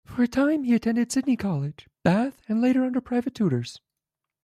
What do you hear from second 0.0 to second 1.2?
For a time he attended